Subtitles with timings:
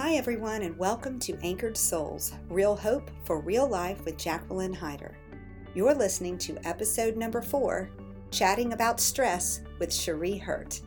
[0.00, 5.18] Hi, everyone, and welcome to Anchored Souls Real Hope for Real Life with Jacqueline Hyder.
[5.74, 7.90] You're listening to episode number four
[8.30, 10.80] Chatting About Stress with Cherie Hurt.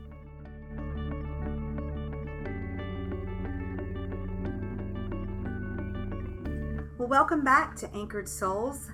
[6.97, 8.91] Well, welcome back to Anchored Souls.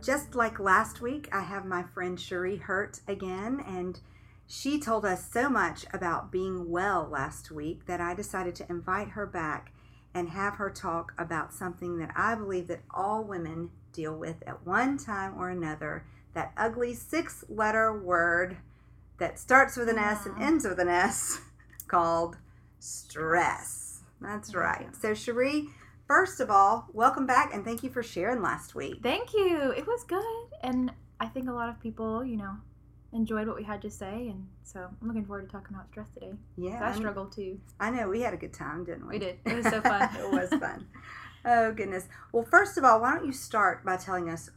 [0.00, 3.98] Just like last week, I have my friend Cherie Hurt again, and
[4.46, 9.10] she told us so much about being well last week that I decided to invite
[9.10, 9.72] her back
[10.14, 14.64] and have her talk about something that I believe that all women deal with at
[14.66, 18.58] one time or another that ugly six letter word
[19.18, 21.40] that starts with an S and ends with an S
[21.88, 22.36] called
[22.78, 24.00] stress.
[24.20, 24.94] That's right.
[24.94, 25.68] So, Cherie,
[26.06, 29.00] first of all, welcome back and thank you for sharing last week.
[29.02, 29.72] Thank you.
[29.76, 30.46] It was good.
[30.62, 32.56] And I think a lot of people, you know,
[33.16, 36.08] enjoyed what we had to say, and so I'm looking forward to talking about stress
[36.10, 36.32] today.
[36.56, 37.58] Yeah, I struggled too.
[37.80, 39.14] I know we had a good time, didn't we?
[39.14, 39.38] We did.
[39.44, 40.02] It was so fun.
[40.18, 40.86] it was fun.
[41.44, 42.08] Oh goodness.
[42.32, 44.50] Well, first of all, why don't you start by telling us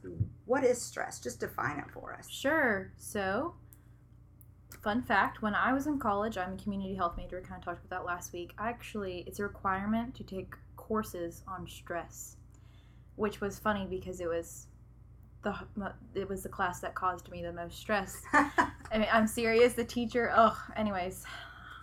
[0.45, 1.19] what is stress?
[1.19, 2.27] Just define it for us.
[2.27, 2.91] Sure.
[2.97, 3.53] So,
[4.83, 7.41] fun fact: when I was in college, I'm a community health major.
[7.41, 8.53] Kind of talked about that last week.
[8.57, 12.37] I actually, it's a requirement to take courses on stress,
[13.15, 14.65] which was funny because it was
[15.43, 15.55] the
[16.15, 18.21] it was the class that caused me the most stress.
[18.33, 19.73] I mean, I'm serious.
[19.73, 20.31] The teacher.
[20.35, 21.23] Oh, anyways,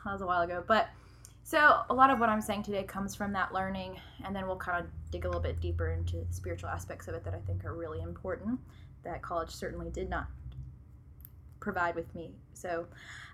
[0.05, 0.63] that was a while ago.
[0.67, 0.89] But
[1.43, 4.57] so a lot of what I'm saying today comes from that learning, and then we'll
[4.57, 7.65] kind of dig a little bit deeper into spiritual aspects of it that I think
[7.65, 8.59] are really important.
[9.05, 10.27] That college certainly did not
[11.61, 12.33] provide with me.
[12.53, 12.87] So,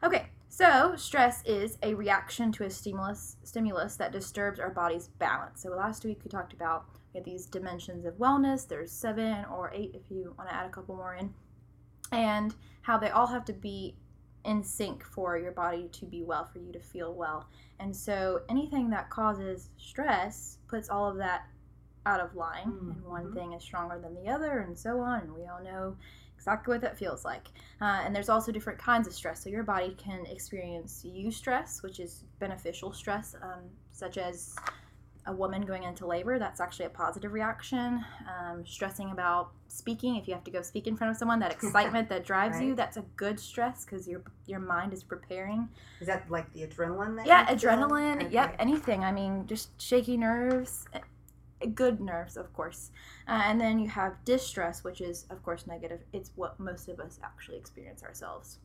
[0.03, 0.27] okay.
[0.49, 5.63] So, stress is a reaction to a stimulus stimulus that disturbs our body's balance.
[5.63, 8.67] So, last week we talked about we have these dimensions of wellness.
[8.67, 11.33] There's seven or eight if you want to add a couple more in,
[12.11, 13.97] and how they all have to be
[14.45, 17.49] in sync for your body to be well, for you to feel well.
[17.79, 21.43] And so anything that causes stress puts all of that
[22.07, 22.91] out of line, mm-hmm.
[22.91, 25.21] and one thing is stronger than the other, and so on.
[25.21, 25.97] And we all know
[26.35, 27.47] exactly what that feels like.
[27.81, 29.45] Uh, and there's also different kinds of stress.
[29.45, 33.63] So your body can experience eustress, which is beneficial stress, um,
[33.93, 34.57] such as
[35.27, 38.05] a woman going into labor, that's actually a positive reaction.
[38.29, 41.53] Um, stressing about speaking, if you have to go speak in front of someone, that
[41.63, 42.67] excitement that drives right.
[42.67, 45.69] you, that's a good stress because your your mind is preparing.
[46.01, 47.17] Is that like the adrenaline?
[47.17, 48.25] That yeah, adrenaline.
[48.25, 48.29] Okay.
[48.31, 49.05] Yep, anything.
[49.05, 52.91] I mean, just shaky nerves, eh, good nerves, of course.
[53.29, 56.01] Uh, and then you have distress, which is of course negative.
[56.13, 58.59] It's what most of us actually experience ourselves.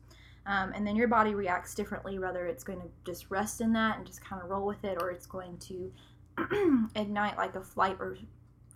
[0.46, 3.98] Um, and then your body reacts differently, whether it's going to just rest in that
[3.98, 5.92] and just kind of roll with it, or it's going to
[6.94, 8.16] ignite like a flight or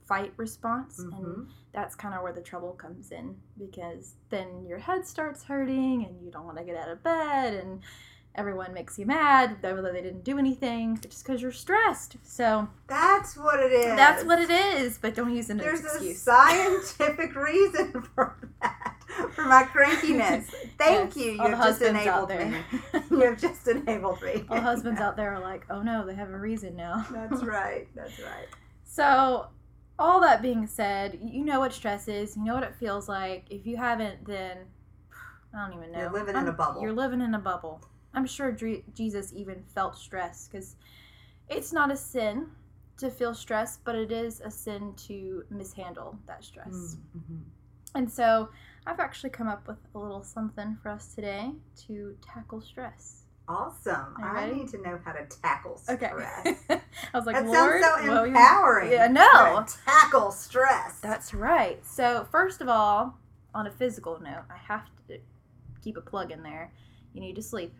[0.07, 1.25] fight response mm-hmm.
[1.25, 6.05] and that's kind of where the trouble comes in because then your head starts hurting
[6.05, 7.81] and you don't want to get out of bed and
[8.35, 13.37] everyone makes you mad whether they didn't do anything just because you're stressed so that's
[13.37, 13.97] what it is.
[13.97, 18.97] That's what it is but don't use it an excuse a scientific reason for that
[19.33, 20.53] for my crankiness
[20.85, 21.33] thank yes, you.
[21.33, 22.55] You have just enabled me.
[23.11, 24.45] you have just enabled me.
[24.49, 27.07] All husbands out there are like oh no they have a reason now.
[27.11, 27.89] That's right.
[27.95, 28.49] That's right.
[28.85, 29.49] So
[29.99, 32.37] all that being said you know what stress is.
[32.37, 33.47] You know what it feels like.
[33.51, 34.59] If you haven't then
[35.55, 35.99] i don't even know.
[35.99, 36.83] you're living I'm, in a bubble.
[36.83, 37.83] You're living in a bubble.
[38.15, 38.57] I'm sure
[38.95, 40.77] Jesus even felt stress because
[41.49, 42.47] it's not a sin
[42.99, 46.97] to feel stress, but it is a sin to mishandle that stress.
[47.17, 47.39] Mm-hmm.
[47.95, 48.49] And so
[48.87, 51.53] I've actually come up with a little something for us today
[51.87, 53.23] to tackle stress.
[53.49, 54.15] Awesome.
[54.23, 56.03] I need to know how to tackle stress.
[56.03, 56.57] Okay.
[57.15, 58.93] I was like, that Lord, sounds so empowering.
[58.93, 59.67] Yeah, no.
[59.85, 61.01] Tackle stress.
[61.01, 61.85] That's right.
[61.85, 63.19] So, first of all,
[63.55, 65.19] on a physical note, I have to
[65.83, 66.73] keep a plug in there.
[67.13, 67.75] You need to sleep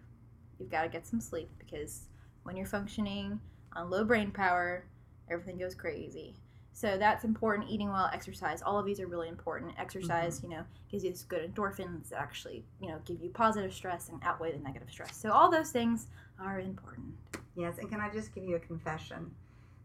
[0.63, 2.03] you've got to get some sleep because
[2.45, 3.41] when you're functioning
[3.75, 4.85] on low brain power,
[5.31, 6.37] everything goes crazy.
[6.75, 7.71] So that's important.
[7.71, 9.73] Eating well, exercise, all of these are really important.
[9.79, 10.51] Exercise, mm-hmm.
[10.51, 14.21] you know, gives you good endorphins that actually, you know, give you positive stress and
[14.25, 15.15] outweigh the negative stress.
[15.17, 16.07] So all those things
[16.41, 17.15] are important.
[17.55, 19.31] Yes, and can I just give you a confession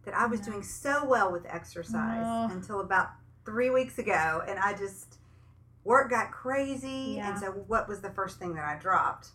[0.05, 0.53] that I was no.
[0.53, 2.47] doing so well with exercise no.
[2.51, 3.09] until about
[3.45, 5.17] three weeks ago, and I just
[5.83, 7.31] work got crazy, yeah.
[7.31, 9.29] and so what was the first thing that I dropped?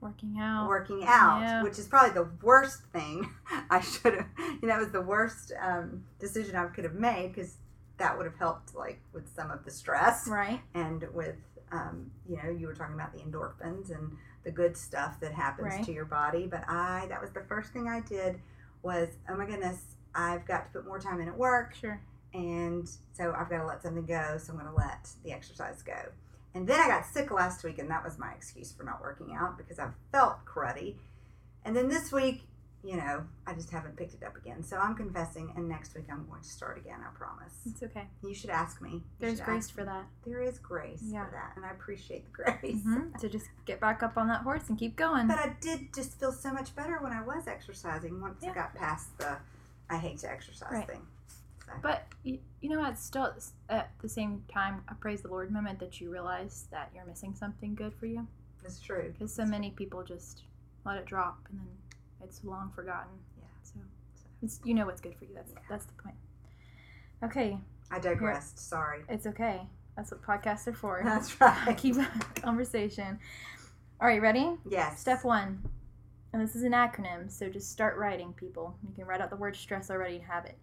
[0.00, 0.68] Working out.
[0.68, 1.62] Working out, yeah.
[1.62, 3.28] which is probably the worst thing
[3.70, 4.26] I should have,
[4.62, 7.56] you know, it was the worst um, decision I could have made because
[7.96, 10.28] that would have helped, like, with some of the stress.
[10.28, 10.60] Right.
[10.74, 11.34] And with,
[11.72, 15.74] um, you know, you were talking about the endorphins and the good stuff that happens
[15.74, 15.84] right.
[15.84, 16.46] to your body.
[16.46, 18.40] But I, that was the first thing I did
[18.82, 19.82] was, oh my goodness,
[20.14, 21.74] I've got to put more time in at work.
[21.74, 22.00] Sure.
[22.34, 24.38] And so I've got to let something go.
[24.38, 25.98] So I'm going to let the exercise go.
[26.54, 29.34] And then I got sick last week, and that was my excuse for not working
[29.38, 30.96] out because I felt cruddy.
[31.64, 32.42] And then this week,
[32.84, 34.62] you know, I just haven't picked it up again.
[34.62, 37.00] So I'm confessing, and next week I'm going to start again.
[37.06, 37.52] I promise.
[37.66, 38.04] It's okay.
[38.22, 38.90] You should ask me.
[38.90, 40.06] You There's grace for that.
[40.24, 41.24] There is grace Yeah.
[41.26, 42.30] for that, and I appreciate the
[42.60, 42.82] grace.
[42.82, 45.26] hmm So just get back up on that horse and keep going.
[45.28, 48.50] But I did just feel so much better when I was exercising once Yeah.
[48.52, 49.36] I got past the
[49.90, 50.86] I hate to exercise Right.
[50.86, 51.02] thing.
[51.82, 53.32] But you, you know it's Still,
[53.68, 57.34] at the same time, a praise the Lord moment that you realize that you're missing
[57.34, 58.26] something good for you.
[58.64, 59.12] it's true.
[59.12, 60.42] Because so many people just
[60.84, 61.68] let it drop and then
[62.22, 63.12] it's long forgotten.
[63.38, 63.44] Yeah.
[63.62, 63.74] So
[64.42, 65.34] it's you know what's good for you.
[65.34, 65.58] That's Yeah.
[65.68, 66.16] that's the point.
[67.22, 67.58] Okay,
[67.90, 68.58] I digressed.
[68.58, 69.00] Sorry.
[69.08, 69.62] it's okay.
[69.96, 71.00] That's what podcasts are for.
[71.04, 71.66] That's right.
[71.66, 72.06] I keep a
[72.40, 73.18] conversation.
[74.00, 74.52] All right, ready?
[74.68, 75.00] Yes.
[75.00, 75.60] Step one,
[76.32, 78.76] and this is an acronym, so just start writing, people.
[78.86, 80.56] You can write out the word stress already and have it.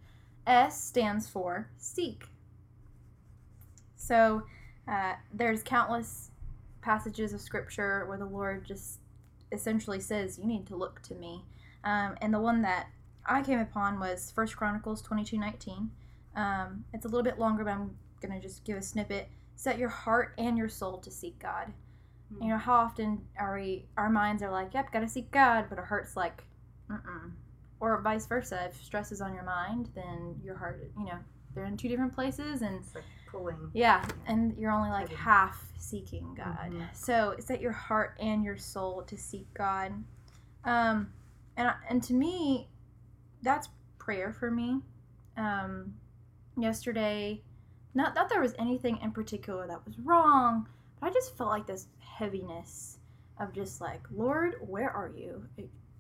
[0.48, 2.26] S stands for seek.
[3.96, 4.44] So
[4.88, 6.32] uh, there's countless
[6.82, 9.00] passages of scripture where the Lord just
[9.52, 11.44] essentially says, "You need to look to me."
[11.84, 12.88] Um, and the one that
[13.26, 15.92] I came upon was First Chronicles twenty two nineteen.
[16.36, 19.30] Um, it's a little bit longer, but I'm gonna just give a snippet.
[19.56, 21.74] Set your heart and your soul to seek God
[22.42, 25.78] you know how often are we our minds are like yep gotta seek god but
[25.78, 26.44] our heart's like
[26.90, 27.32] mm-mm
[27.80, 28.68] or vice versa.
[28.70, 31.18] If stress is on your mind then your heart you know
[31.54, 33.72] they're in two different places and It's like pulling.
[33.74, 36.72] yeah and you're only like half seeking god.
[36.72, 36.88] Mhm.
[36.96, 39.92] so set your heart and your soul to seek god.
[40.64, 41.12] Um
[41.58, 42.68] and and to me
[43.42, 43.70] that's
[44.00, 44.82] prayer for me.
[45.38, 45.94] Um
[46.58, 47.42] yesterday
[47.94, 50.68] not that there was anything in particular that was wrong
[51.00, 52.98] but i just felt like this heaviness
[53.40, 55.46] of just like lord where are you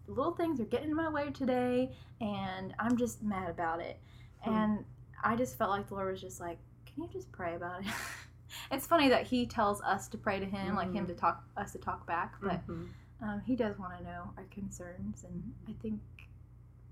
[0.08, 1.92] little things are getting in my way today
[2.22, 4.00] and i'm just mad about it
[4.44, 4.54] Hmm.
[4.54, 4.86] and
[5.24, 7.88] i just felt like the lord was just like can you just pray about it
[8.72, 11.72] it's funny that he tells us to pray to him like him to talk us
[11.72, 12.88] to talk back but Mhm.
[13.22, 16.00] um, he does want to know our concerns and i think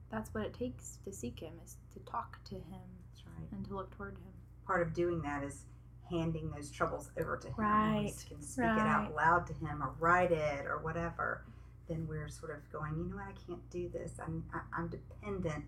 [0.09, 2.81] that's what it takes to seek him is to talk to him
[3.11, 3.47] That's right.
[3.51, 4.31] and to look toward him
[4.65, 5.65] Part of doing that is
[6.09, 7.53] handing those troubles over to him.
[7.57, 11.43] Right, can speak it out loud to him or write it or whatever.
[11.89, 13.25] Then we're sort of going, you know what?
[13.27, 14.11] I can't do this.
[14.25, 15.65] I'm I, I'm dependent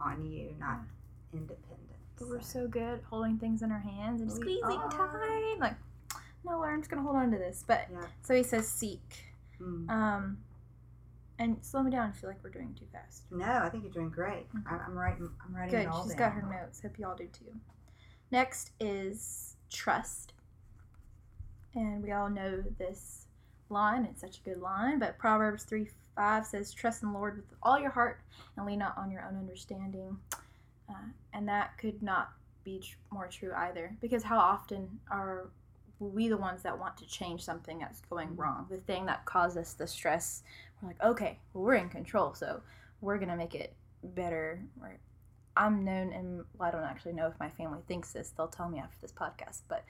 [0.00, 0.80] on you, not
[1.32, 1.80] independent.
[2.18, 4.90] but we're so good at holding things in our hands and We squeezing are.
[4.90, 5.74] tight like
[6.44, 8.06] no i'm just gonna hold on to this but Yeah.
[8.22, 9.24] so he says seek
[9.60, 9.88] Mm.
[9.90, 10.38] um
[11.38, 13.92] and slow me down i feel like we're doing too fast No, I think you're
[13.92, 14.46] doing great.
[14.56, 14.62] Okay.
[14.76, 15.28] I, I'm writing.
[15.44, 15.86] I'm writing Good.
[15.86, 16.18] it all She's down.
[16.18, 16.80] got her notes.
[16.82, 17.52] Hope you all do too.
[18.30, 20.32] Next is trust.
[21.74, 23.23] And we all know this
[23.68, 24.04] line.
[24.04, 24.98] It's such a good line.
[24.98, 28.20] But Proverbs 3 5 says, Trust in the Lord with all your heart
[28.56, 30.16] and lean not on your own understanding.
[30.88, 30.94] Uh,
[31.32, 32.30] and that could not
[32.62, 33.96] be tr- more true either.
[34.00, 35.48] Because how often are
[35.98, 38.66] we the ones that want to change something that's going wrong?
[38.70, 40.42] The thing that caused us the stress.
[40.80, 42.34] We're like, okay, well, we're in control.
[42.34, 42.60] So
[43.00, 44.60] we're going to make it better.
[44.80, 44.96] Or
[45.56, 48.30] I'm known, and well, I don't actually know if my family thinks this.
[48.36, 49.84] They'll tell me after this podcast, but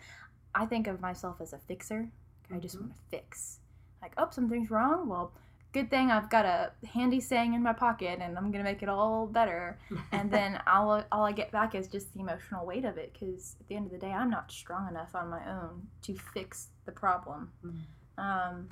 [0.55, 2.09] I think of myself as a fixer.
[2.53, 2.81] I just Mhm.
[2.83, 3.59] want to fix.
[4.05, 5.09] Like, oh, something's wrong.
[5.09, 5.33] Well,
[5.73, 8.89] good thing I've got a handy saying in my pocket, and I'm gonna make it
[8.91, 9.79] all better.
[10.13, 13.57] And then all all I get back is just the emotional weight of it, because
[13.61, 16.69] at the end of the day, I'm not strong enough on my own to fix
[16.85, 17.51] the problem.
[17.65, 17.81] Mhm.
[18.23, 18.69] Um,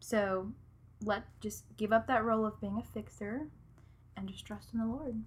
[0.00, 0.50] so
[1.04, 3.48] let just give up that role of being a fixer,
[4.16, 5.22] and just trust in the Lord.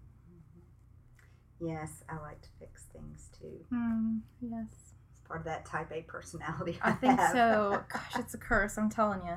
[1.60, 3.66] Yes, I like to fix things too.
[3.70, 4.18] Hmm.
[4.42, 4.85] Yes.
[5.28, 6.78] Part of that type A personality.
[6.84, 7.32] I think have.
[7.32, 7.84] so.
[7.92, 8.78] Gosh, it's a curse.
[8.78, 9.34] I'm telling you.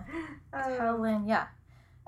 [0.52, 1.46] Oh, Helen, yeah.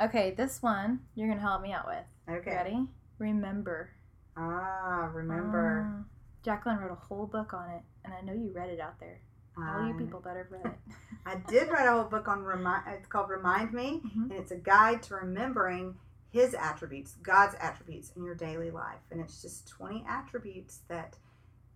[0.03, 2.37] Okay, this one you're gonna help me out with.
[2.39, 2.55] okay.
[2.57, 2.87] Ready?
[3.19, 3.91] Remember.
[4.37, 5.87] Ah, remember.
[5.89, 6.05] Ah.
[6.43, 9.21] Jacqueline wrote a whole book on it, and I know you read it out there.
[9.59, 10.95] All you I- people better have read it.
[11.27, 12.85] I did write a whole book on remind.
[12.89, 14.23] It's called Remind Me, Mhm.
[14.31, 15.97] and it's a guide to remembering
[16.31, 21.17] His attributes, God's attributes in your daily life, and it's just twenty attributes that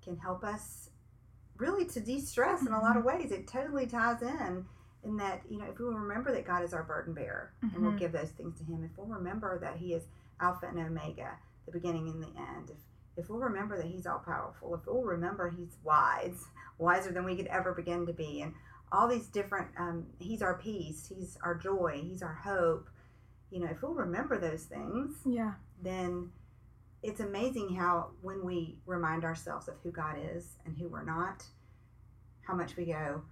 [0.02, 0.88] can help us
[1.58, 2.98] really to de-stress in a lot Mm-hmm.
[2.98, 3.32] of ways.
[3.32, 4.64] It totally ties in
[5.04, 7.92] in that you know if we remember that God is our burden bearer, and we'll
[7.92, 7.98] Mhm.
[7.98, 8.84] give those things to Him.
[8.84, 10.04] If we'll remember that He is
[10.40, 12.70] Alpha and Omega, the beginning and the end.
[12.70, 12.76] If
[13.16, 16.46] if we'll remember that He's all powerful, if we'll remember He's wise,
[16.78, 18.54] wiser than we could ever begin to be, and
[18.90, 22.88] all these different, um, He's our peace, He's our joy, He's our hope.
[23.50, 25.54] You know, if we'll remember those things, Yeah.
[25.80, 26.32] then
[27.04, 31.44] it's amazing how when we remind ourselves of who God is and who we're not,
[32.42, 33.22] how much we go,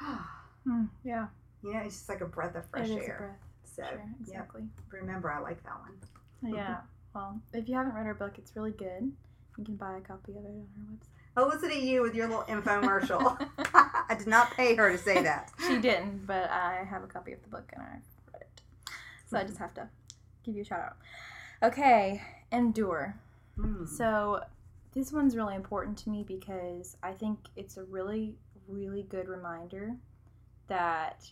[0.00, 0.30] ah,
[0.64, 1.26] Hmm, yeah.
[1.62, 3.14] you know, it's just like a breath of fresh it is air.
[3.14, 3.38] a breath.
[3.64, 4.04] So, Sure.
[4.20, 4.62] Exactly.
[4.90, 6.52] remember, I like that one.
[6.54, 6.78] Yeah.
[7.14, 9.12] Well, if you haven't read her book, it's really good.
[9.56, 11.08] You can buy a copy of it on our website.
[11.36, 13.36] Oh, listen to you with your little infomercial.
[13.74, 15.52] I did not pay her to say that.
[15.66, 17.86] she didn't, but I have a copy of the book and I
[18.32, 18.60] read it.
[19.26, 19.88] So I just have to
[20.44, 20.96] give you a shout out.
[21.62, 22.20] Okay,
[22.54, 23.16] endure.
[23.58, 23.88] Mm.
[23.88, 24.40] So
[24.92, 28.34] this one's really important to me because I think it's a really,
[28.68, 29.96] really good reminder
[30.68, 31.30] that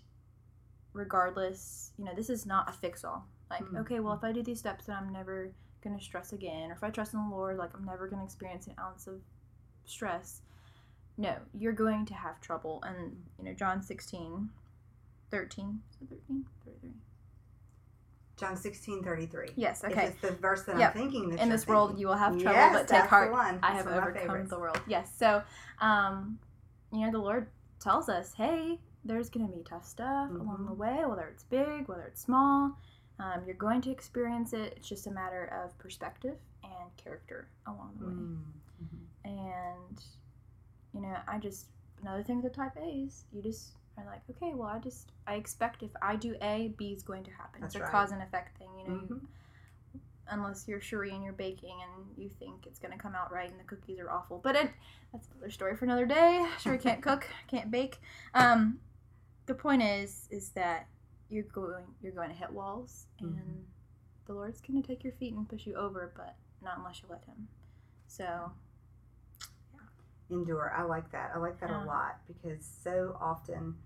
[0.92, 3.26] regardless, you know, this is not a fix all.
[3.50, 3.80] Like, Mm.
[3.80, 5.52] okay, well, if I do these steps, then I'm never
[5.82, 6.70] going to stress again.
[6.70, 9.06] Or if I trust in the Lord, like, I'm never going to experience an ounce
[9.06, 9.20] of
[9.84, 10.42] stress.
[11.16, 12.82] No, you're going to have trouble.
[12.84, 14.50] And, you know, John 16,
[15.30, 16.46] 13, is it 13?
[16.64, 16.90] 33.
[18.42, 19.50] John sixteen thirty three.
[19.54, 20.06] Yes, If okay.
[20.06, 20.96] it's the verse that Yep.
[20.96, 23.32] I'm thinking that In this world, you will have trouble, Yes, but take heart.
[23.32, 24.80] I That's have overcome the world.
[24.88, 25.12] Yes.
[25.16, 25.42] So,
[25.80, 26.38] um,
[26.92, 27.46] you know, the Lord
[27.78, 30.66] tells us, hey, there's going to be tough stuff along Mhm.
[30.66, 32.76] the way, whether it's big, whether it's small.
[33.20, 34.74] Um, you're going to experience it.
[34.76, 38.12] It's just a matter of perspective and character along the way.
[38.12, 38.42] Mm.
[38.82, 39.06] Mhm.
[39.24, 40.04] And,
[40.92, 41.66] you know, I just,
[42.00, 45.34] another thing with the type A's, you just are like, okay, well, I just, I
[45.34, 47.60] expect if I do A, B is going to happen.
[47.60, 47.90] That's it's a right.
[47.92, 49.00] cause and effect thing, you know.
[49.08, 49.26] you- Mhm.
[50.28, 53.58] unless you're Cherie and you're baking and you think it's gonna come out right and
[53.60, 54.38] the cookies are awful.
[54.38, 54.70] But it,
[55.12, 56.46] that's another story for another day.
[56.58, 58.00] Cherie can't cook, can't bake.
[58.34, 58.80] Um,
[59.46, 60.86] the point is, is that
[61.28, 63.64] you're going, you're going to hit walls, and Mhm.
[64.26, 67.24] the Lord's gonna take your feet and push you over, but not unless you let
[67.24, 67.48] Him.
[68.06, 68.52] So
[70.32, 70.72] endure.
[70.76, 71.32] I like that.
[71.34, 71.84] I like that Yeah.
[71.84, 73.76] a lot because so often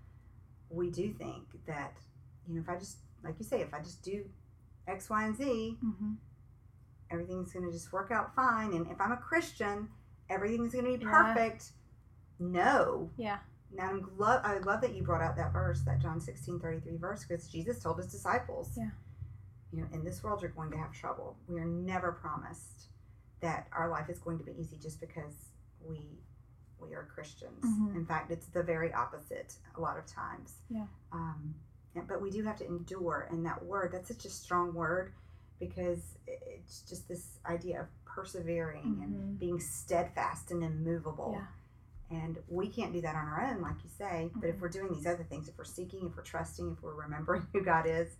[0.69, 1.93] we do think that,
[2.47, 4.25] you know, if I just, like you say, if I just do
[4.87, 6.13] X, Y, and Z, mm-hmm.
[7.11, 8.73] everything's going to just work out fine.
[8.73, 9.89] And if I'm a Christian,
[10.29, 11.33] everything's going to be Yeah.
[11.33, 11.71] perfect.
[12.39, 13.09] No.
[13.17, 13.39] yeah,
[13.73, 16.97] Now, I'm lo- I love that you brought out that verse, that John 16 33
[16.97, 18.91] verse, because Jesus told his disciples, Yeah.
[19.71, 21.37] you know, in this world you're going to have trouble.
[21.47, 22.89] We are never promised
[23.39, 25.49] that our life is going to be easy just because
[25.81, 26.19] we
[26.79, 27.63] we are Christians.
[27.65, 27.95] Mhm.
[27.95, 30.61] In fact, it's the very opposite a lot of times.
[30.69, 30.87] Yeah.
[31.11, 31.55] Um,
[32.07, 35.13] but we do have to endure, and that word, that's such a strong word
[35.59, 39.39] because it's just this idea of persevering and Mhm.
[39.39, 41.31] being steadfast and immovable.
[41.33, 41.47] yeah,
[42.09, 44.31] And we can't do that on our own, like you say.
[44.35, 44.59] But if Mhm.
[44.61, 47.61] we're doing these other things, if we're seeking, if we're trusting, if we're remembering who
[47.63, 48.15] God is,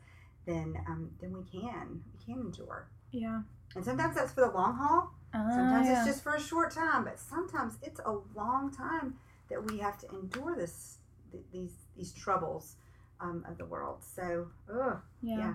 [0.45, 2.87] then um, then we can we can endure.
[3.11, 3.43] yeah.
[3.75, 5.13] And sometimes that's for the long haul.
[5.37, 5.97] Ah, Sometimes yeah.
[5.99, 7.03] it's just for a short time.
[7.03, 9.15] But sometimes it's a long time
[9.49, 10.97] that we have to endure this
[11.31, 12.75] th- these these troubles
[13.19, 14.03] um, of the world.
[14.03, 15.37] So, ugh, Yeah.
[15.37, 15.53] Yeah.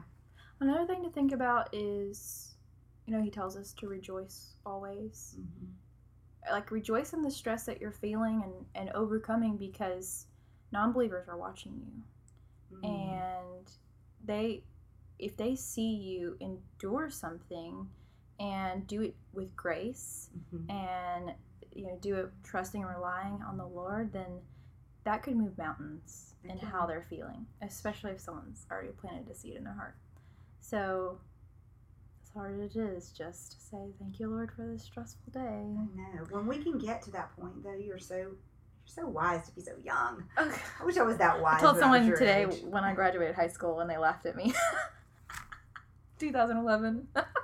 [0.60, 2.54] Another thing to think about is,
[3.06, 5.36] you know, he tells us to rejoice always.
[6.50, 10.26] Like, rejoice in the stress that you're feeling and, and overcoming because
[10.72, 12.78] non believers are watching you.
[12.78, 13.18] Mm.
[13.18, 13.70] And
[14.24, 14.62] they,
[15.18, 17.88] if they see you endure something
[18.42, 20.70] and do it with grace Mhm.
[20.70, 21.34] and,
[21.70, 24.40] you know, do it trusting and relying on the Lord, then
[25.04, 26.68] that could move mountains in can.
[26.68, 29.96] how they're feeling, especially if someone's already planted a seed in their heart.
[30.60, 31.20] So,
[32.22, 35.64] as hard as it is, just to say, Thank you, Lord, for this stressful day.
[35.94, 38.36] No, when we can get to that point, though, you're so you're
[38.86, 40.24] so wise to be so young.
[40.36, 40.60] Okay.
[40.80, 41.58] I wish I was that wise.
[41.58, 42.62] I told someone today age.
[42.64, 44.52] when I graduated high school and they laughed at me.
[46.18, 47.08] 2011.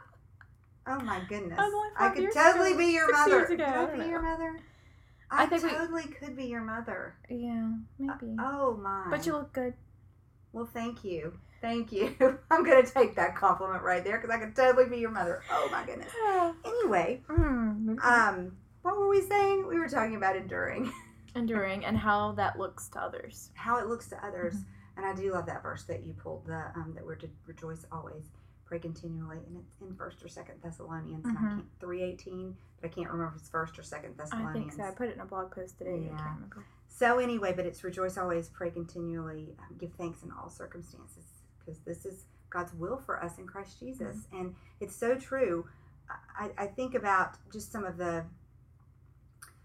[0.88, 1.58] Oh my goodness!
[1.58, 2.78] I was only I could totally ago.
[2.78, 3.44] be your mother.
[3.44, 4.60] ago, Could I I be your mother?
[5.30, 7.14] I I, think we- totally could be your mother.
[7.28, 8.34] yeah, maybe.
[8.38, 9.06] Oh my!
[9.10, 9.74] but you look good.
[10.52, 12.14] Well, thank you, thank you.
[12.50, 15.42] I'm gonna take that compliment right there because I could totally be your mother.
[15.52, 16.10] Oh my goodness.
[16.64, 18.52] Anyway, Mm, um,
[18.82, 19.66] what were we saying?
[19.68, 20.90] We were talking about enduring,
[21.34, 23.50] enduring and how that looks to others.
[23.54, 24.64] how it looks to others, Mhm.
[24.96, 26.46] and I do love that verse that you pulled.
[26.46, 28.24] The um, that we're to rejoice always,
[28.68, 31.24] pray continually, and it's in First or Second Thessalonians.
[31.24, 31.54] And I Mhm.
[31.56, 34.72] can't three eighteen, but I can't remember if it's First or Second thessalonians I think
[34.72, 34.82] so.
[34.82, 36.04] I put it in a blog post today.
[36.12, 36.36] Yeah.
[36.88, 41.24] So anyway, but it's rejoice always, pray continually, um, give thanks in all circumstances,
[41.58, 44.36] because this is God's will for us in Christ Jesus, Mm-hmm.
[44.36, 45.66] and it's so true.
[46.10, 48.26] I, I think about just some of the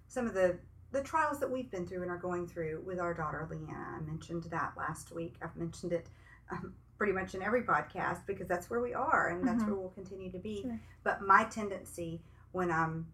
[0.07, 0.59] some of the
[0.91, 3.97] the trials that we've been through and are going through with our daughter Leanna.
[3.97, 5.35] I mentioned that last week.
[5.41, 6.07] I've mentioned it
[6.51, 9.67] um, pretty much in every podcast because that's where we are and that's Mhm.
[9.67, 10.61] where we'll continue to be.
[10.61, 10.79] Sure.
[11.03, 12.21] But my tendency
[12.53, 13.07] when I'm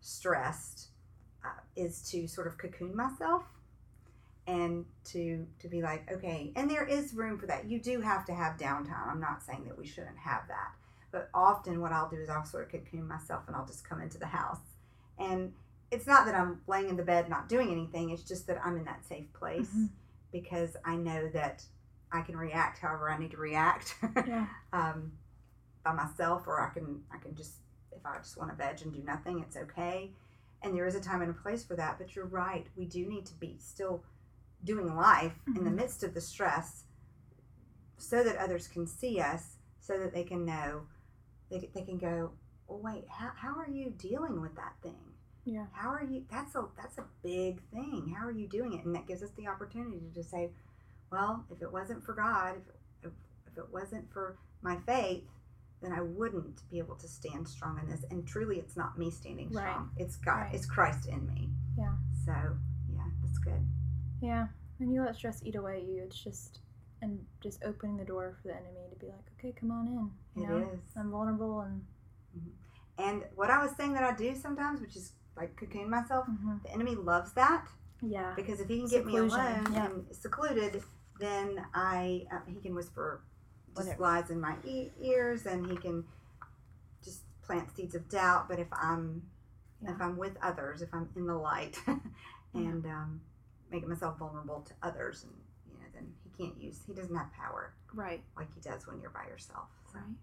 [0.00, 0.88] stressed
[1.44, 3.44] uh, is to sort of cocoon myself
[4.48, 8.24] and to to be like okay and there is room for that you do have
[8.24, 10.72] to have downtime i'm not saying that we shouldn't have that
[11.12, 14.00] but often what i'll do is i'll sort of cocoon myself and i'll just come
[14.00, 14.58] into the house
[15.18, 15.52] and
[15.90, 18.76] it's not that i'm laying in the bed not doing anything it's just that i'm
[18.76, 19.88] in that safe place Mhm.
[20.32, 21.64] because i know that
[22.12, 23.94] i can react however i need to react
[24.26, 24.46] Yeah.
[24.72, 25.12] um,
[25.84, 27.52] by myself, or I can I can just
[27.92, 30.10] if I just want to veg and do nothing, it's okay.
[30.62, 31.96] And there is a time and a place for that.
[31.96, 34.02] But you're right, we do need to be still
[34.64, 35.76] doing life in the Mhm.
[35.76, 36.84] midst of the stress,
[37.98, 40.82] so that others can see us, so that they can know,
[41.50, 42.32] they, they can go,
[42.66, 44.98] well, wait, how, how are you dealing with that thing?
[45.44, 45.66] Yeah.
[45.72, 46.24] How are you?
[46.30, 48.12] That's a that's a big thing.
[48.18, 48.84] How are you doing it?
[48.84, 50.50] And that gives us the opportunity to say,
[51.10, 52.56] well, if it wasn't for God,
[53.02, 53.12] if, if,
[53.52, 55.24] if it wasn't for my faith,
[55.82, 58.04] then I wouldn't be able to stand strong in this.
[58.10, 59.62] And truly, it's not me standing Right.
[59.70, 59.90] strong.
[59.96, 60.32] It's God.
[60.42, 60.54] Right.
[60.54, 61.50] It's Christ in me.
[61.78, 61.92] Yeah.
[62.24, 62.32] So
[62.92, 63.64] yeah, that's good.
[64.20, 64.46] Yeah.
[64.78, 66.60] When you let stress eat away at you, it's just
[67.02, 70.10] and just opening the door for the enemy to be like, okay, come on in.
[70.34, 70.80] You It know, is.
[70.96, 71.82] I'm vulnerable and
[72.98, 76.62] And what I was saying that I do sometimes, which is like cocoon myself, Mhm.
[76.62, 77.66] the enemy loves that
[78.00, 79.86] yeah, because if he can get me alone yeah.
[79.86, 80.82] and secluded,
[81.18, 83.22] then I uh, he can whisper
[83.74, 84.02] just Whatever.
[84.02, 86.04] lies in my e- ears, and he can
[87.04, 88.48] just plant seeds of doubt.
[88.48, 89.22] But if I'm
[89.82, 91.76] if I'm with others, if I'm in the light,
[92.54, 93.20] and um,
[93.70, 95.32] making myself vulnerable to others, and
[95.72, 99.00] you know, then he can't use he doesn't have power right, like he does when
[99.00, 99.68] you're by yourself.
[99.92, 99.98] So.
[99.98, 100.16] right.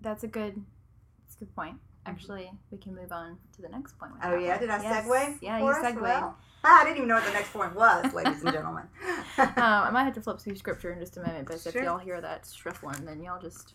[0.00, 0.62] That's a good.
[1.24, 1.76] That's a good point.
[2.06, 4.12] Actually, we can move on to the next point.
[4.22, 5.06] Oh yeah, did I Yes.
[5.06, 5.38] segue?
[5.42, 6.00] Yeah, you segued.
[6.00, 8.84] Well, I didn't even know what the next point was, ladies and gentlemen.
[9.38, 11.72] um, I might have to flip through scripture in just a moment, but Sure.
[11.72, 13.74] if y'all hear that shuffling, then y'all just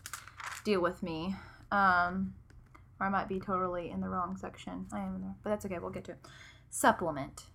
[0.63, 1.35] deal with me.
[1.71, 2.33] Um,
[2.99, 4.85] or I might be totally in the wrong section.
[4.91, 5.79] I am there, but that's okay.
[5.79, 6.19] We'll get to it.
[6.69, 7.45] Supplement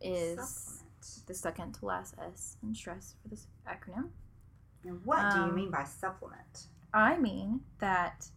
[0.00, 1.26] is Supplement.
[1.26, 4.08] the second to last S in stress for this acronym.
[4.84, 6.66] And what do you Um, mean by supplement?
[6.92, 8.28] I mean that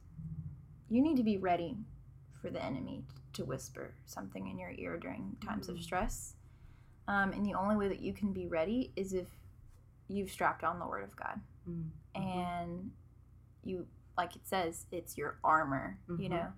[0.90, 1.78] you need to be ready
[2.42, 3.04] for the enemy
[3.34, 5.84] to whisper something in your ear during times of Mhm.
[5.84, 6.36] stress.
[7.08, 9.28] Um, and the only way that you can be ready is if
[10.08, 11.42] you've strapped on the Word of God.
[11.68, 11.90] Mm.
[12.16, 12.92] And
[13.64, 16.30] you, like it says, it's your armor, you Mhm.
[16.32, 16.54] know?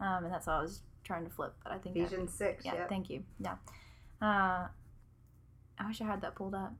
[0.00, 2.64] Um, and that's all I was trying to flip, but I think I- Ephesians six.
[2.64, 2.88] yeah, yep.
[2.88, 3.24] thank you.
[3.38, 3.56] Yeah.
[4.20, 4.68] Uh,
[5.78, 6.72] I wish I had that pulled up.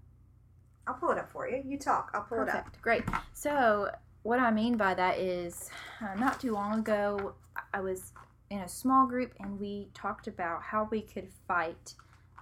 [0.87, 1.63] I'll pull it up for you.
[1.65, 2.11] You talk.
[2.15, 2.81] I'll pull it up.
[2.83, 3.05] Great.
[3.35, 3.95] So,
[4.29, 5.71] what I mean by that is,
[6.03, 7.33] uh, not too long ago,
[7.73, 8.13] I was
[8.51, 11.95] in a small group and we talked about how we could fight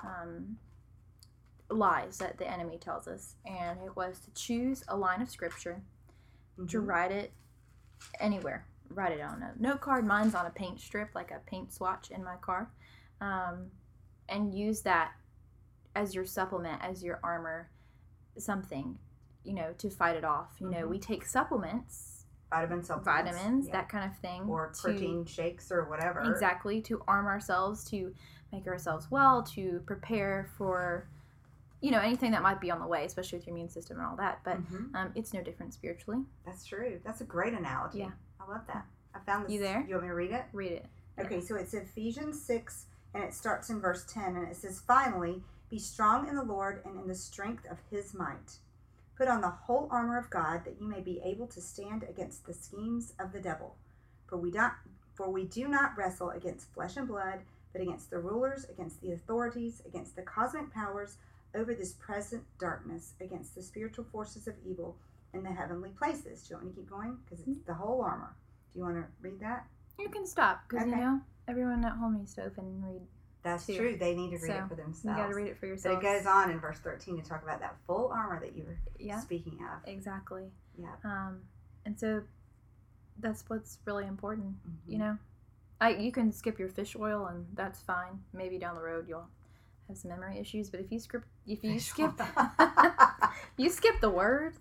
[0.03, 0.57] um,
[1.71, 3.37] lies that the enemy tells us.
[3.47, 5.81] And it was to choose a line of scripture,
[6.57, 6.89] to Mhm.
[6.89, 7.33] write it
[8.19, 8.67] anywhere.
[8.89, 10.05] Write it on a note card.
[10.05, 12.69] Mine's on a paint strip, like a paint swatch in my car.
[13.21, 13.71] Um,
[14.29, 15.13] and use that
[15.95, 17.71] as your supplement, as your armor,
[18.39, 18.99] something,
[19.47, 20.57] you know, to fight it off.
[20.61, 20.89] You know, Mhm.
[20.91, 23.31] we take supplements, Vitamin supplements.
[23.33, 23.73] vitamins, yeah.
[23.73, 24.43] that kind of thing.
[24.49, 26.21] or to- protein shakes or whatever.
[26.31, 28.15] Exactly, to arm ourselves, to
[28.53, 31.09] make ourselves well, to prepare for,
[31.81, 34.07] you know, anything that might be on the way, especially with your immune system and
[34.07, 34.41] all that.
[34.45, 34.95] But Mhm.
[34.95, 36.25] um, it's no different spiritually.
[36.45, 37.01] That's true.
[37.05, 37.99] That's a great analogy.
[38.01, 38.13] Yeah.
[38.41, 38.87] I love that.
[39.15, 39.53] I found this.
[39.53, 39.81] You there?
[39.81, 40.45] You want me to read it?
[40.53, 40.87] Read it.
[41.19, 45.43] Okay, so it's Ephesians 6, and it starts in verse 10, and it says, Finally,
[45.69, 48.59] be strong in the Lord and in the strength of his might.
[49.17, 52.45] Put on the whole armor of God that you may be able to stand against
[52.45, 53.77] the schemes of the devil.
[54.27, 54.53] For we
[55.15, 57.41] for we do not wrestle against flesh and blood,
[57.73, 61.17] but against the rulers, against the authorities, against the cosmic powers
[61.55, 64.97] over this present darkness, against the spiritual forces of evil
[65.33, 66.43] in the heavenly places.
[66.43, 67.19] Do you want me to keep going?
[67.25, 67.67] Because it's mm-hmm.
[67.67, 68.35] the whole armor.
[68.73, 69.67] Do you want to read that?
[69.99, 71.01] You can stop because you Okay.
[71.01, 73.03] know everyone at home needs to open and read.
[73.47, 73.77] That's too.
[73.77, 73.97] true.
[73.97, 75.05] They need to read So, it for themselves.
[75.05, 75.95] You got to read it for yourself.
[76.03, 78.65] But it goes on in verse 13 to talk about that full armor that you
[78.65, 79.89] were Yeah, speaking of.
[79.89, 80.51] exactly.
[80.77, 80.95] Yeah.
[81.05, 81.41] Um,
[81.85, 82.23] and so
[83.19, 84.57] that's what's really important.
[84.69, 84.93] Mhm.
[84.93, 85.19] You know,
[85.81, 88.23] I you can skip your fish oil and that's fine.
[88.33, 89.29] Maybe down the road you'll
[89.89, 92.13] have some memory issues, but if you skip if you Fish skip
[93.57, 94.57] you skip the word,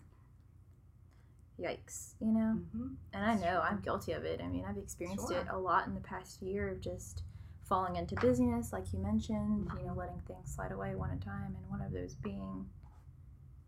[1.60, 2.14] yikes.
[2.20, 2.60] You know.
[2.76, 2.96] Mhm.
[3.14, 3.62] And I know.
[3.62, 4.42] I'm guilty of it.
[4.42, 7.24] I mean, I've experienced it a lot in the past year of just
[7.66, 9.98] falling into busyness, like you mentioned, you know, Mhm.
[9.98, 12.70] letting things slide away one at a time, and one of those being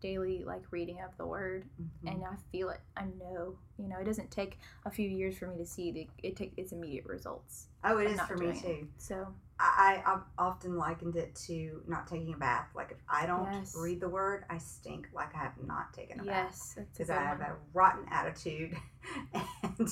[0.00, 1.68] daily, like reading of the word.
[1.80, 2.12] Mhm.
[2.12, 2.80] And I feel it.
[2.96, 3.58] I know.
[3.76, 6.56] You know, it doesn't take a few years for me to see the it take
[6.56, 7.68] its immediate results.
[7.84, 8.62] oh, it is for me doing it.
[8.62, 8.88] too.
[8.98, 12.68] So I, I I've often likened it to not taking a bath.
[12.76, 13.74] Like if I don't Yes.
[13.76, 16.46] read the word, I stink like I have not taken a bath.
[16.52, 17.50] yes, it's Because I have one.
[17.50, 18.76] a rotten attitude
[19.32, 19.88] and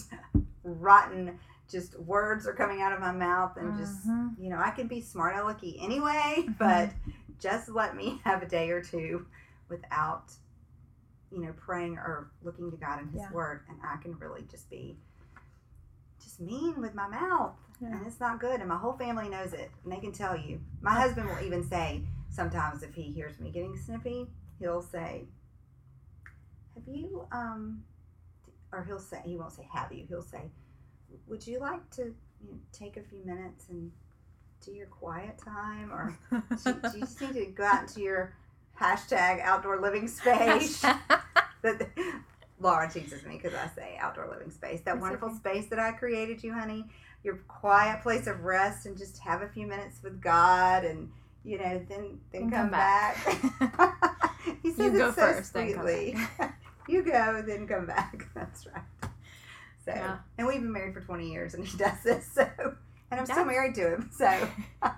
[0.63, 4.39] rotten just words are coming out of my mouth and just Mhm.
[4.39, 6.53] you know, I can be smart alecky anyway, Mm-hmm.
[6.59, 6.91] but
[7.39, 9.27] just let me have a day or two
[9.69, 10.33] without,
[11.31, 13.33] you know, praying or looking to God and His Yeah.
[13.33, 14.97] Word, and I can really just be
[16.21, 17.89] just mean with my mouth, Yeah.
[17.97, 18.61] and it's not good.
[18.61, 20.61] And my whole family knows it, and they can tell you.
[20.81, 25.27] My husband will even say sometimes if he hears me getting snippy, he'll say,
[26.75, 27.85] "Have you um,"
[28.73, 30.51] or he'll say he won't say "Have you," he'll say,
[31.27, 33.91] "Would you like to you know, take a few minutes and
[34.65, 38.35] do your quiet time, or do, do you just need to go out into your
[38.81, 40.81] hashtag outdoor living space?"
[41.63, 41.89] that
[42.61, 44.81] Laura teases me because I say outdoor living space.
[44.83, 45.37] That wonderful okay.
[45.37, 46.85] space that I created you, honey.
[47.23, 51.11] Your quiet place of rest and just have a few minutes with God and
[51.45, 53.25] you know, then then And come, come back.
[53.61, 54.33] back.
[54.63, 56.17] he says You go it so first, sweetly.
[56.89, 58.27] you go, then come back.
[58.35, 58.83] That's right.
[59.87, 60.19] So Yeah.
[60.37, 62.47] and we've been married for twenty years and he does this, so
[63.11, 64.49] and I'm still married to him, so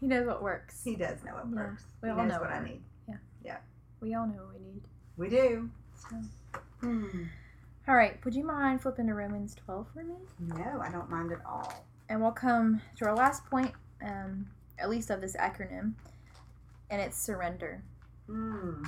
[0.00, 0.82] he knows what works.
[0.84, 1.84] he does know what Yeah, works.
[2.02, 2.82] we he all knows know what I need.
[3.08, 3.14] Yeah.
[3.44, 3.56] Yeah.
[4.00, 4.82] We all know what we need.
[5.16, 5.70] We do.
[5.94, 6.16] So.
[6.80, 7.24] Hmm.
[7.88, 10.14] All right, would you mind flipping to Romans 12 for me?
[10.38, 11.84] No, I don't mind at all.
[12.08, 13.72] And we'll come to our last point,
[14.04, 14.46] um,
[14.78, 15.92] at least of this acronym,
[16.90, 17.82] and it's surrender.
[18.26, 18.84] Hmm.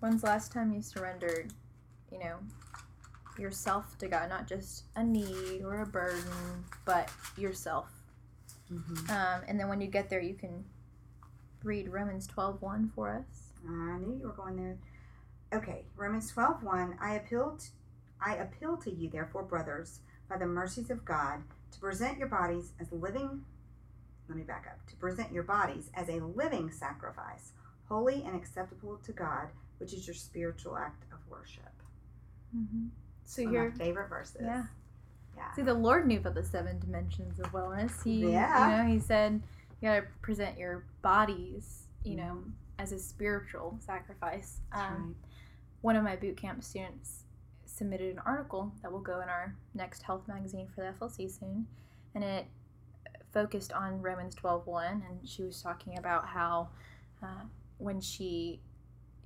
[0.00, 1.52] When's the last time you surrendered,
[2.12, 2.36] you know,
[3.38, 4.28] yourself to God?
[4.28, 7.92] Not just a need or a burden, but yourself.
[8.70, 9.10] Mhm.
[9.10, 10.64] Um, and then when you get there, you can
[11.62, 13.52] read Romans 12 1 for us.
[13.66, 14.78] I knew you were going there.
[15.52, 16.62] Okay, Romans 12
[17.00, 17.70] I appeal to,
[18.20, 22.72] I appeal to you, therefore, brothers, by the mercies of God, to present your bodies
[22.78, 23.44] as living.
[24.28, 24.86] Let me back up.
[24.88, 27.52] To present your bodies as a living sacrifice,
[27.88, 29.48] holy and acceptable to God,
[29.78, 31.82] which is your spiritual act of worship.
[32.54, 32.88] Mm-hmm.
[33.28, 34.40] So One my favorite verses.
[34.42, 34.64] Yeah.
[35.36, 35.52] Yeah.
[35.54, 38.02] See, the Lord knew about the seven dimensions of wellness.
[38.02, 38.70] He, Yeah.
[38.70, 39.42] you know, he said
[39.80, 42.42] you gotta present your bodies, you know,
[42.78, 44.60] as a spiritual sacrifice.
[44.72, 45.32] Um, right.
[45.82, 47.24] One of my boot camp students
[47.66, 51.66] submitted an article that will go in our next health magazine for the FLC soon,
[52.14, 52.46] and it
[53.30, 56.70] focused on Romans 12:1, and she was talking about how
[57.22, 57.42] uh,
[57.76, 58.60] when she,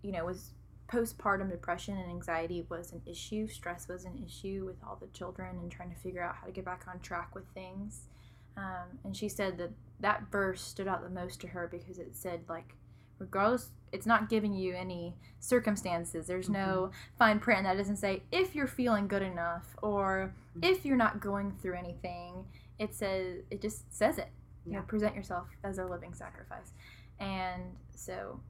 [0.03, 0.51] you know, was
[0.92, 5.57] postpartum depression and anxiety was an issue, stress was an issue with all the children
[5.61, 8.09] and trying to figure out how to get back on track with things.
[8.57, 12.14] Um, and she said that that verse stood out the most to her because it
[12.14, 12.74] said like
[13.18, 16.26] regardless it's not giving you any circumstances.
[16.26, 20.64] There's no fine print that doesn't say if you're feeling good enough or Mhm.
[20.64, 22.44] if you're not going through anything.
[22.78, 24.28] It says it just says it.
[24.66, 26.72] You know present yourself as a living sacrifice.
[27.18, 28.40] And so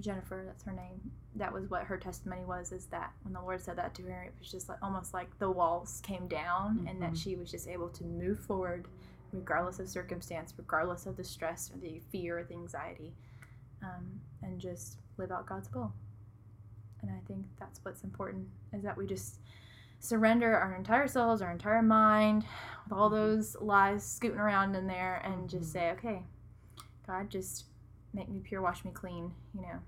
[0.00, 1.00] jennifer that's her name
[1.36, 4.22] that was what her testimony was is that when the lord said that to her
[4.24, 7.16] it was just like almost like the walls came down and that Mhm.
[7.22, 8.86] she was just able to move forward
[9.32, 13.14] regardless of circumstance regardless of the stress or the fear or the anxiety
[13.82, 15.92] um, and just live out god's will
[17.02, 19.40] and i think that's what's important is that we just
[19.98, 22.44] surrender our entire souls our entire mind
[22.84, 23.12] with all Mhm.
[23.14, 25.72] those lies scooting around in there and just Mhm.
[25.72, 26.22] say okay
[27.06, 27.64] god just
[28.16, 29.78] make me pure wash me clean you know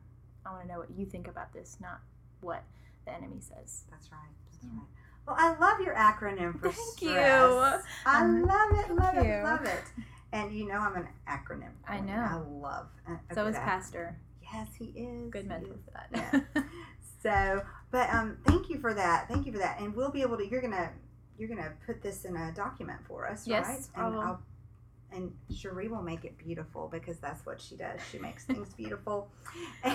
[0.47, 2.01] i want to know what you think about this not
[2.43, 2.62] what
[3.07, 4.21] the enemy says That's right.
[4.45, 4.87] That's So- right.
[5.27, 7.11] Well, I love your acronym for Thank you.
[7.19, 9.85] I Um, love it, love it, love it.
[10.33, 11.73] And you know I'm an acronym.
[11.87, 12.14] I know.
[12.14, 12.87] I love.
[13.07, 13.64] A, a so is acronym.
[13.64, 14.17] pastor
[14.53, 15.31] Yes, he is.
[15.31, 16.09] good mentor for that
[16.55, 16.62] Yeah.
[17.23, 19.29] So, but um, thank you for that.
[19.29, 19.81] Thank you for that.
[19.81, 20.47] And we'll be able to.
[20.49, 20.91] You're gonna,
[21.37, 24.07] you're gonna put this in a document for us, Yes, right?
[24.07, 24.14] And.
[24.17, 24.41] I'll,
[25.12, 28.01] and Cherie will make it beautiful because that's what she does.
[28.11, 29.31] She makes things beautiful,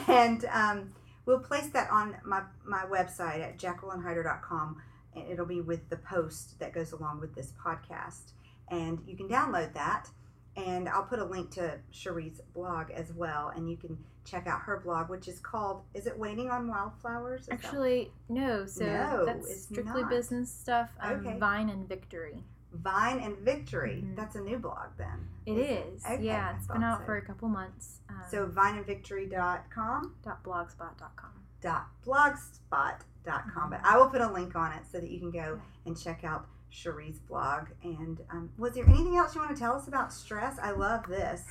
[0.08, 0.94] and um,
[1.26, 4.82] we'll place that on my my website at jacquelinehyder.com,
[5.16, 8.32] and it'll be with the post that goes along with this podcast,
[8.70, 10.10] and you can download that.
[10.56, 14.62] And I'll put a link to Cherie's blog as well, and you can check out
[14.62, 18.66] her blog, which is called "Is it Waiting on Wildflowers?" Is that- Actually, no.
[18.68, 20.92] So No, that's it's strictly business stuff.
[21.00, 21.40] Um, Okay.
[21.40, 22.44] Vine and Victory.
[22.74, 24.04] Vine and Victory.
[24.06, 24.16] Mhm.
[24.16, 25.30] That's a new blog then.
[25.46, 26.04] It is.
[26.06, 27.06] Okay, yeah, it's been out so.
[27.06, 28.00] for a couple months.
[28.10, 31.32] Um, So vineandvictory.com dot blogspot.com.
[31.62, 33.70] dot blogspot.com.
[33.70, 36.24] But I will put a link on it so that you can go and check
[36.24, 37.68] out Cherie's blog.
[37.84, 40.58] And um, was there anything else you want to tell us about stress?
[40.62, 41.44] I love this.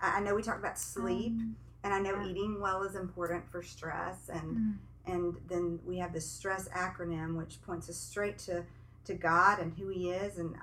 [0.00, 2.26] I, I know we talked about sleep, Um, and I know yeah.
[2.26, 4.28] eating well is important for stress.
[4.28, 4.74] And mm,
[5.06, 8.64] and then we have the stress acronym, which points us straight to
[9.04, 10.54] to God and who He is, and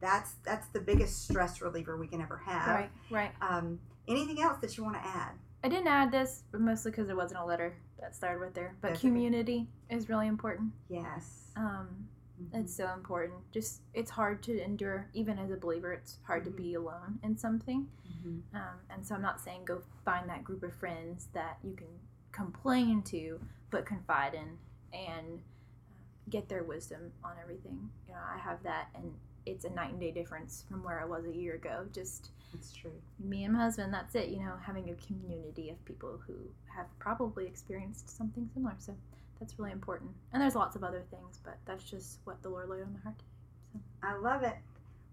[0.00, 2.68] that's that's the biggest stress reliever we can ever have.
[2.68, 3.32] right, right.
[3.40, 5.32] Um, anything else that you want to add?
[5.64, 8.76] I didn't add this, but mostly because it wasn't a letter that started with there.
[8.80, 9.08] But That's okay.
[9.08, 10.72] community is really important.
[10.88, 11.50] Yes.
[11.56, 12.08] Um,
[12.40, 12.60] Mhm.
[12.60, 13.50] It's so important.
[13.50, 15.92] Just it's hard to endure, even as a believer.
[15.92, 16.44] It's hard Mhm.
[16.44, 17.88] to be alone in something.
[18.08, 18.42] Mhm.
[18.54, 21.88] Um, and so I'm not saying go find that group of friends that you can
[22.30, 24.56] complain to, but confide in
[24.92, 25.42] and
[26.30, 27.90] get their wisdom on everything.
[28.06, 29.12] You know, I have that, and
[29.50, 31.86] it's a night and day difference from where I was a year ago.
[31.92, 32.92] Just It's true.
[33.18, 33.92] me and my husband.
[33.92, 34.28] That's it.
[34.28, 36.34] You know, having a community of people who
[36.76, 38.74] have probably experienced something similar.
[38.78, 38.94] So
[39.40, 40.10] that's really important.
[40.32, 43.00] And there's lots of other things, but that's just what the Lord laid on my
[43.00, 43.22] heart.
[44.02, 44.56] I love it.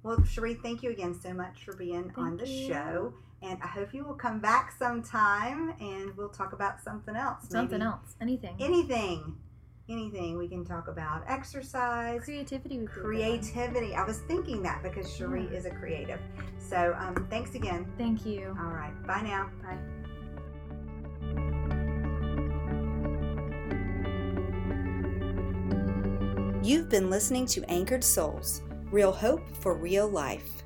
[0.04, 2.68] Well, Cherie, thank you again so much for being on the you.
[2.68, 3.14] show.
[3.42, 7.48] And I hope you will come back sometime and we'll talk about something else.
[7.50, 8.56] Something maybe else, anything.
[8.60, 9.36] Anything.
[9.90, 10.38] Anything.
[10.38, 13.96] We can talk about exercise, Creativity would be a good creativity.
[13.96, 15.58] I was thinking that because Cherie Yeah.
[15.58, 16.20] is a creative.
[16.58, 17.86] So um, thanks again.
[17.98, 18.56] Thank you.
[18.60, 18.94] All right.
[19.06, 19.50] Bye now.
[19.64, 19.78] Bye.
[26.64, 30.64] You've been listening to Anchored Souls, real hope for real life.